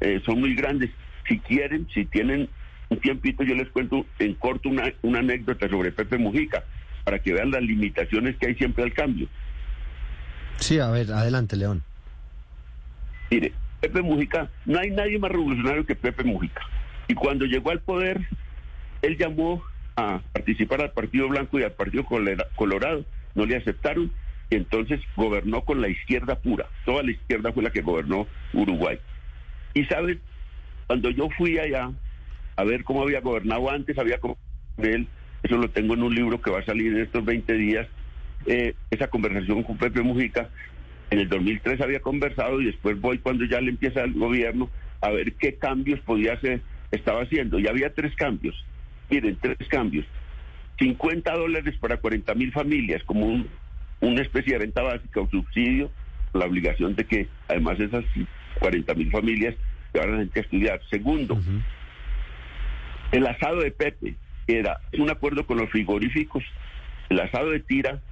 [0.00, 0.90] eh, son muy grandes.
[1.28, 2.48] Si quieren, si tienen
[2.88, 6.64] un tiempito, yo les cuento en corto una, una anécdota sobre Pepe Mujica,
[7.04, 9.28] para que vean las limitaciones que hay siempre al cambio.
[10.56, 11.82] Sí, a ver, adelante, León.
[13.30, 13.52] Mire,
[13.84, 16.62] Pepe Mujica, no hay nadie más revolucionario que Pepe Mujica.
[17.06, 18.18] Y cuando llegó al poder,
[19.02, 19.62] él llamó
[19.94, 22.06] a participar al Partido Blanco y al Partido
[22.56, 23.04] Colorado.
[23.34, 24.10] No le aceptaron
[24.48, 26.66] y entonces gobernó con la izquierda pura.
[26.86, 28.98] Toda la izquierda fue la que gobernó Uruguay.
[29.74, 30.18] Y saben,
[30.86, 31.90] cuando yo fui allá
[32.56, 34.34] a ver cómo había gobernado antes, había con
[34.78, 35.08] él,
[35.42, 37.86] eso lo tengo en un libro que va a salir en estos 20 días,
[38.46, 40.48] eh, esa conversación con Pepe Mujica,
[41.14, 44.68] en el 2003 había conversado y después voy cuando ya le empieza el gobierno
[45.00, 47.60] a ver qué cambios podía hacer, estaba haciendo.
[47.60, 48.56] Y había tres cambios.
[49.08, 50.04] Miren, tres cambios.
[50.80, 53.48] 50 dólares para 40 mil familias, como un-
[54.00, 55.88] una especie de renta básica o subsidio,
[56.32, 58.04] la obligación de que además esas
[58.58, 59.54] 40 mil familias
[59.92, 60.80] llevaran a estudiar.
[60.90, 61.36] Segundo,
[63.12, 64.16] el asado de Pepe
[64.48, 66.42] era un acuerdo con los frigoríficos.
[67.08, 68.02] El asado de tira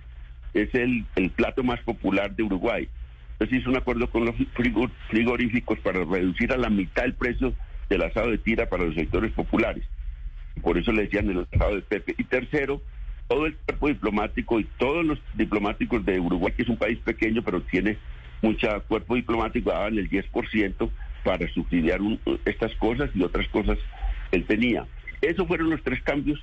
[0.54, 2.88] es el, el plato más popular de Uruguay.
[3.32, 7.54] Entonces hizo un acuerdo con los frigo- frigoríficos para reducir a la mitad el precio
[7.88, 9.84] del asado de tira para los sectores populares.
[10.62, 12.14] Por eso le decían el asado de Pepe.
[12.18, 12.82] Y tercero,
[13.28, 17.42] todo el cuerpo diplomático y todos los diplomáticos de Uruguay, que es un país pequeño,
[17.42, 17.98] pero tiene
[18.42, 20.90] mucha cuerpo diplomático, daban el 10%
[21.24, 22.00] para subsidiar
[22.44, 23.78] estas cosas y otras cosas
[24.32, 24.86] él tenía.
[25.20, 26.42] Esos fueron los tres cambios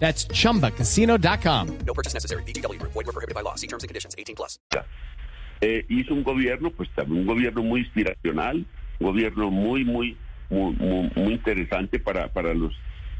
[0.00, 1.78] That's chumbacasino.com.
[1.86, 2.42] No purchase necessary.
[2.44, 2.92] VGW Group.
[2.92, 3.54] Void were prohibited by law.
[3.54, 4.14] See terms and conditions.
[4.18, 4.58] 18 plus.
[5.60, 8.64] eh, hizo un gobierno, pues también un gobierno muy inspiracional,
[8.98, 10.16] un gobierno muy, muy,
[10.48, 12.74] muy, muy, muy interesante para, para los,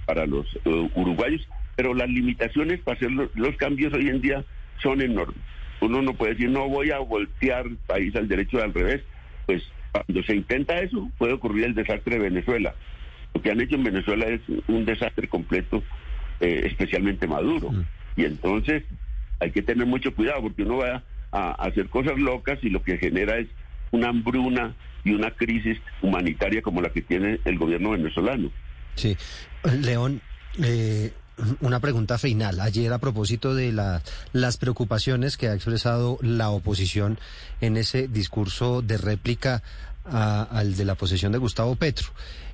[0.07, 4.45] para los eh, uruguayos, pero las limitaciones para hacer los, los cambios hoy en día
[4.83, 5.41] son enormes.
[5.81, 9.03] Uno no puede decir, no voy a voltear el país al derecho y al revés,
[9.47, 9.63] pues
[9.93, 12.75] cuando se intenta eso puede ocurrir el desastre de Venezuela.
[13.35, 15.83] Lo que han hecho en Venezuela es un desastre completo,
[16.41, 17.71] eh, especialmente Maduro.
[18.17, 18.83] Y entonces
[19.39, 22.83] hay que tener mucho cuidado porque uno va a, a hacer cosas locas y lo
[22.83, 23.49] que genera es
[23.93, 24.75] una hambruna
[25.05, 28.51] y una crisis humanitaria como la que tiene el gobierno venezolano.
[28.97, 29.17] Sí.
[29.81, 30.21] León,
[30.63, 31.13] eh,
[31.61, 32.61] una pregunta final.
[32.61, 34.03] Ayer a propósito de la-
[34.35, 37.19] las preocupaciones que ha expresado la oposición
[37.63, 39.63] en ese discurso de réplica
[40.11, 42.09] a- al de la posesión de Gustavo Petro.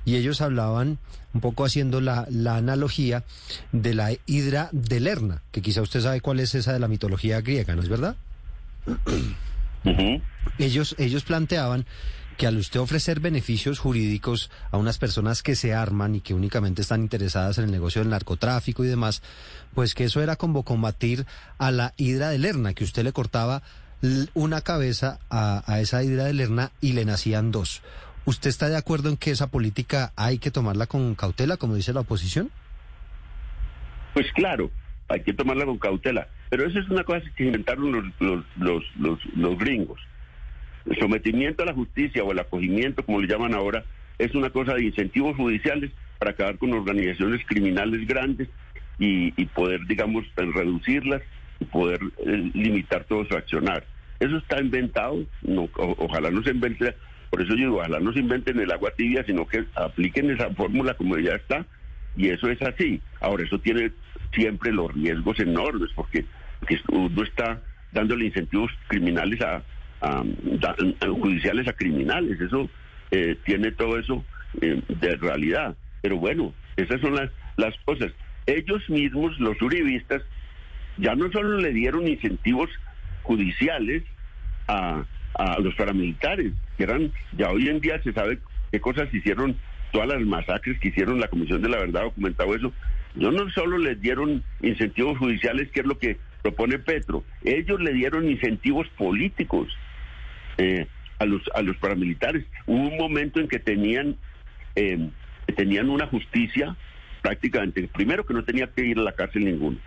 [0.05, 0.99] Y ellos hablaban
[1.33, 3.23] un poco haciendo la, la analogía
[3.71, 7.41] de la hidra de Lerna, que quizá usted sabe cuál es esa de la mitología
[7.41, 8.15] griega, ¿no es verdad?
[10.57, 11.85] Ellos, ellos planteaban
[12.37, 16.83] que al usted ofrecer beneficios jurídicos a unas personas que se arman y que únicamente
[16.83, 19.23] están interesadas en el negocio del narcotráfico y demás,
[19.73, 21.25] pues que eso era como combatir
[21.57, 23.63] a la hidra de Lerna, que usted le cortaba
[24.33, 27.81] una cabeza a, a esa hidra de Lerna y le nacían dos.
[28.25, 31.93] ¿Usted está de acuerdo en que esa política hay que tomarla con cautela, como dice
[31.93, 32.51] la oposición?
[34.13, 34.69] Pues claro,
[35.07, 36.27] hay que tomarla con cautela.
[36.49, 38.83] Pero eso es una cosa que inventaron los, los,
[39.35, 39.99] los, gringos.
[40.85, 43.83] El sometimiento a la justicia o el acogimiento, como le llaman ahora,
[44.17, 48.49] es una cosa de incentivos judiciales para acabar con organizaciones criminales grandes
[48.97, 51.21] y, y poder, digamos, reducirlas
[51.71, 53.85] poder eh, limitar todo su accionar.
[54.19, 56.95] Eso está inventado, no, ojalá no se invente,
[57.29, 60.49] por eso yo digo, ojalá no se inventen el agua tibia, sino que apliquen esa
[60.55, 61.65] fórmula como ya está,
[62.15, 62.99] y eso es así.
[63.19, 63.91] Ahora, eso tiene
[64.33, 66.25] siempre los riesgos enormes, porque,
[66.91, 69.63] uno está dándole incentivos criminales a,
[70.01, 70.23] a-
[70.63, 72.69] a judiciales a criminales, eso
[73.11, 74.25] eh, tiene todo eso
[74.61, 75.75] eh, de realidad.
[76.01, 78.11] Pero bueno, esas son las, las cosas.
[78.45, 80.21] Ellos mismos, los uribistas,
[80.97, 82.69] ya no solo le dieron incentivos
[83.23, 84.03] judiciales
[84.67, 85.05] a,
[85.35, 88.39] a los paramilitares, que eran, ya hoy en día se sabe
[88.71, 89.57] qué cosas hicieron,
[89.91, 92.73] todas las masacres que hicieron la Comisión de la Verdad, documentado eso,
[93.15, 97.23] no, no solo les dieron incentivos judiciales, que es lo que propone Petro.
[97.43, 99.67] Ellos le dieron incentivos políticos
[100.57, 100.87] eh,
[101.19, 102.45] a los a los paramilitares.
[102.65, 104.15] Hubo un momento en que tenían
[104.75, 105.09] eh,
[105.55, 106.75] tenían una justicia
[107.21, 109.77] prácticamente, primero que no tenía que ir a la cárcel ninguno.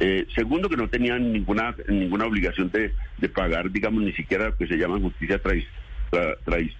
[0.00, 4.56] Eh, segundo, que no tenían ninguna ninguna obligación de, de pagar, digamos, ni siquiera lo
[4.56, 5.66] que se llama justicia trai-
[6.10, 6.74] tra- trai-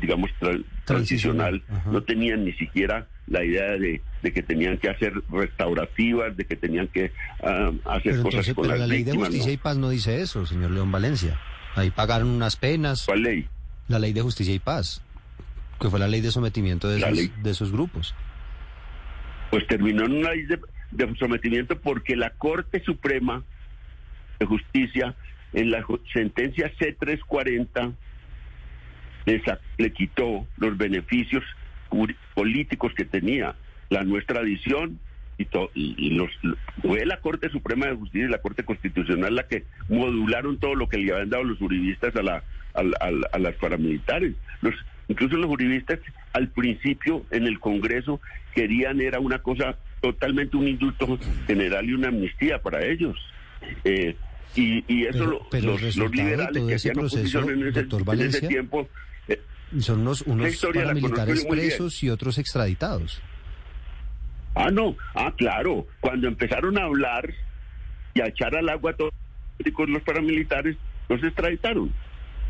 [0.00, 1.62] digamos, tra- transicional.
[1.90, 6.56] No tenían ni siquiera la idea de, de que tenían que hacer restaurativas, de que
[6.56, 9.28] tenían que ah, hacer Pero, cosas entonces, con pero las la ley de víctimas.
[9.28, 9.52] justicia ¿no?
[9.54, 11.38] y paz no dice eso, señor León Valencia.
[11.76, 13.04] Ahí pagaron unas penas.
[13.06, 13.46] ¿Cuál ley?
[13.88, 15.02] La ley de justicia y paz,
[15.80, 18.12] que fue la ley de sometimiento de, esos, de esos grupos.
[19.50, 20.58] Pues terminó en una ley de,
[20.90, 23.42] de sometimiento porque la Corte Suprema
[24.38, 25.14] de Justicia,
[25.52, 27.94] en la sentencia C340,
[29.78, 31.42] le, quitó los beneficios
[32.34, 33.56] políticos que tenía
[33.88, 35.00] la nuestra adición
[35.38, 36.30] y, to- y, los
[36.82, 40.88] fue la Corte Suprema de Justicia y la Corte Constitucional la que modularon todo lo
[40.88, 42.42] que le habían dado los juristas a la
[42.74, 44.34] a, a a las paramilitares.
[44.60, 44.74] Los
[45.08, 45.98] incluso los juristas
[46.32, 48.20] al principio en el Congreso
[48.54, 53.16] querían era una cosa totalmente un indulto general y una amnistía para ellos
[53.84, 54.14] Eh,
[54.54, 57.80] y, y eso Pero- lo- pero los, los liberales que ese hacían oposición en ese,
[57.80, 58.88] en ese tiempo
[59.28, 59.40] eh,
[59.80, 63.20] Son unos, unos paramilitares presos y otros extraditados.
[64.54, 64.96] Ah, no.
[65.14, 65.86] Ah, claro.
[66.00, 67.28] Cuando empezaron a hablar
[68.14, 69.12] y a echar al agua a todos
[69.88, 70.76] los paramilitares,
[71.08, 71.92] los extraditaron.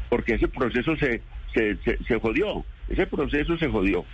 [0.09, 1.21] Porque ese proceso se,
[1.55, 2.65] se, se, se jodió.
[2.89, 4.05] Ese proceso se jodió.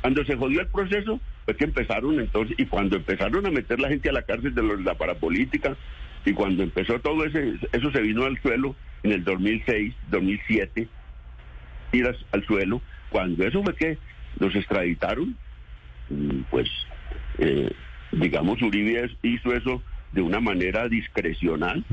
[0.00, 3.88] Cuando se jodió el proceso, fue que empezaron entonces, y cuando empezaron a meter la
[3.88, 5.76] gente a la cárcel de la parapolítica,
[6.24, 10.88] y cuando empezó todo ese, eso se vino al suelo en el 2006, 2007,
[11.92, 13.98] tiras al suelo, cuando eso fue que
[14.40, 15.36] los extraditaron,
[16.10, 16.68] mm, pues
[17.38, 17.70] eh,
[18.10, 21.84] digamos Uribe hizo eso de una manera discrecional.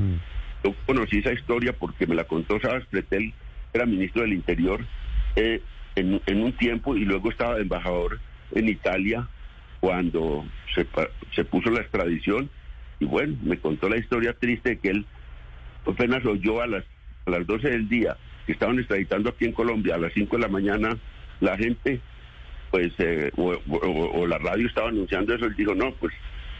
[0.64, 3.32] Yo conocí esa historia porque me la contó Sabas Pretel,
[3.72, 4.84] era ministro del Interior
[5.36, 5.60] eh,
[5.94, 8.18] en, en un tiempo y luego estaba embajador
[8.52, 9.28] en Italia
[9.84, 10.86] cuando se,
[11.34, 12.48] se puso la extradición
[13.00, 15.04] y bueno, me contó la historia triste de que él
[15.86, 16.84] apenas oyó a las,
[17.26, 18.16] a las 12 del día
[18.46, 20.96] que estaban extraditando aquí en Colombia a las 5 de la mañana
[21.40, 22.00] la gente
[22.70, 23.60] pues eh, o-
[24.14, 26.14] o la radio estaba anunciando eso, él dijo, no, pues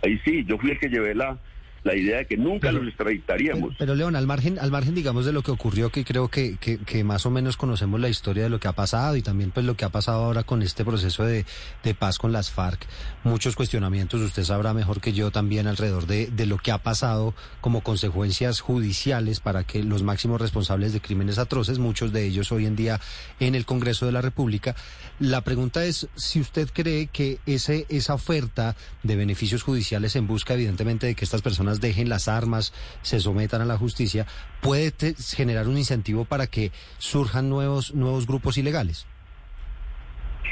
[0.05, 1.39] ahí sí, yo fui el que llevé la,
[1.85, 3.75] la idea de que nunca los extraditaríamos.
[3.79, 6.79] Pero León, al margen, al margen, digamos, de lo que ocurrió, que creo que, que,
[6.79, 9.67] que más o menos conocemos la historia de lo que ha pasado y también pues
[9.67, 11.45] lo que ha pasado ahora con este proceso de,
[11.83, 12.87] de paz con las FARC,
[13.23, 17.35] muchos cuestionamientos, usted sabrá mejor que yo también alrededor de, de lo que ha pasado
[17.61, 22.65] como consecuencias judiciales para que los máximos responsables de crímenes atroces, muchos de ellos hoy
[22.65, 23.01] en día
[23.41, 24.75] en el Congreso de la República.
[25.21, 30.55] La pregunta es si usted cree que ese, esa oferta de beneficios judiciales en busca,
[30.55, 34.27] evidentemente, de que estas personas dejen las armas, se sometan a la justicia,
[34.61, 34.93] puede
[35.37, 39.07] generar un incentivo para que surjan nuevos, nuevos grupos ilegales.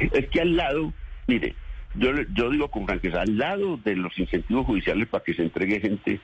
[0.00, 0.92] Es que al lado,
[1.26, 1.54] mire,
[1.94, 5.80] yo, yo digo con franqueza, al lado de los incentivos judiciales para que se entregue
[5.80, 6.20] gente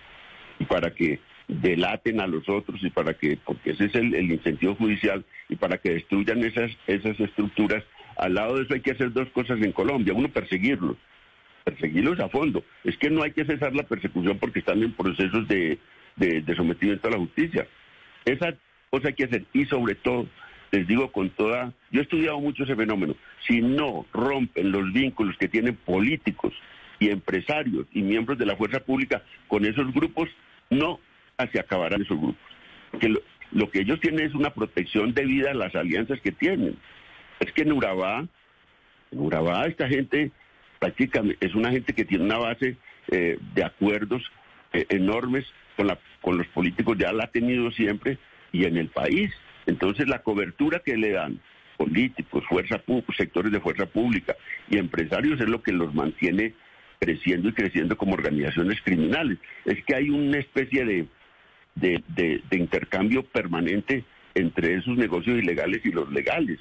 [0.59, 4.31] y para que delaten a los otros y para que, porque ese es el, el
[4.31, 7.83] incentivo judicial y para que destruyan esas, esas estructuras,
[8.17, 10.13] al lado de eso hay que hacer dos cosas en Colombia.
[10.13, 10.97] Uno, perseguirlos,
[11.71, 12.65] perseguirlos a fondo.
[12.85, 15.79] Es que no hay que cesar la persecución porque están en procesos de,
[16.17, 17.67] de, sometimiento a la justicia.
[18.25, 18.55] Esa
[18.91, 20.27] cosa hay que hacer y sobre todo,
[20.71, 23.15] les digo con toda, yo he estudiado mucho ese fenómeno,
[23.47, 26.55] si no rompen los vínculos que tienen políticos
[26.99, 30.29] y empresarios y miembros de la fuerza pública con esos grupos,
[30.71, 31.01] no
[31.53, 32.43] se acabarán esos grupos.
[32.91, 33.21] Porque lo,
[33.53, 36.77] lo que ellos tienen es una protección debida a las alianzas que tienen.
[37.41, 38.27] Es que en Urabá,
[39.13, 40.33] en Urabá esta gente
[40.79, 42.77] prácticamente es una gente que tiene una base
[43.11, 44.23] eh, de acuerdos
[44.73, 48.19] eh, enormes con, la, con los políticos, ya la ha tenido siempre
[48.53, 49.31] y en el país.
[49.67, 51.41] Entonces la cobertura que le dan
[51.77, 52.83] políticos, fuerza
[53.17, 54.35] sectores de fuerza pública
[54.69, 56.55] y empresarios es lo que los mantiene
[56.99, 59.39] creciendo y creciendo como organizaciones criminales.
[59.65, 61.07] Es que hay una especie de,
[61.77, 66.59] de- de intercambio permanente entre esos negocios ilegales y los legales.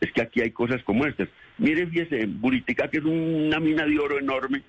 [0.00, 1.28] Es que aquí hay cosas como estas.
[1.58, 4.62] Mire, fíjese, Buritica, que es una mina de oro enorme,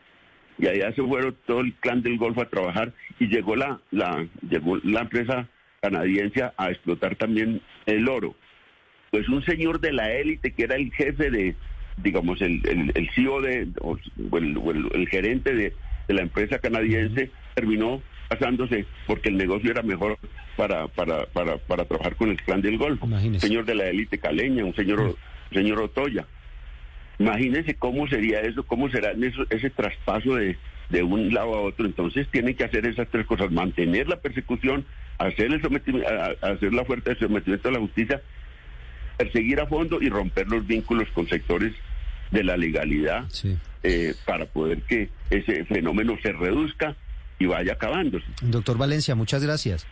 [0.57, 4.27] y allá se fueron todo el clan del Golfo a trabajar y llegó la, la,
[4.49, 5.47] llegó la empresa
[5.81, 8.35] canadiense a explotar también el oro.
[9.11, 11.55] Pues un señor de la élite que era el jefe de,
[11.97, 13.97] digamos, el, el, el CEO de, o,
[14.37, 15.73] el, o el gerente de,
[16.07, 20.17] de la empresa canadiense, terminó pasándose porque el negocio era mejor
[20.55, 23.05] para, para, para, para trabajar con el clan del Golfo.
[23.35, 24.99] Un señor de la élite caleña, un señor,
[25.51, 26.25] un señor Otoya.
[27.17, 30.57] Imagínense cómo sería eso, cómo será eso- ese traspaso de,
[30.89, 31.85] de un lado a otro.
[31.85, 34.85] Entonces tienen que hacer esas tres cosas, mantener la persecución,
[35.17, 36.07] hacer, el sometimiento,
[36.41, 38.21] hacer la fuerza de sometimiento a la justicia,
[39.17, 41.73] perseguir a fondo y romper los vínculos con sectores
[42.31, 43.25] de la legalidad
[43.83, 46.95] eh, para poder que ese fenómeno se reduzca
[47.39, 48.25] y vaya acabándose.
[48.41, 49.85] Doctor Valencia, muchas gracias.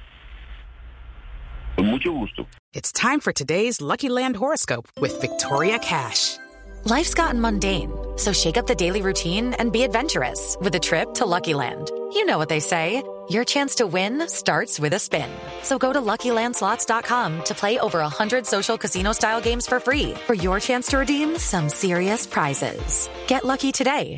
[1.76, 2.48] Con mucho gusto.
[2.74, 6.38] It's time for today's Lucky Land horoscope with Victoria Cash.
[6.86, 11.14] Life's gotten mundane, so shake up the daily routine and be adventurous with a trip
[11.16, 11.92] to Lucky Land.
[12.14, 13.04] You know what they say.
[13.30, 15.30] Your chance to win starts with a spin.
[15.62, 20.62] So go to LuckyLandSlots.com to play over 100 social casino-style games for free for your
[20.62, 23.10] chance to redeem some serious prizes.
[23.28, 24.18] Get lucky today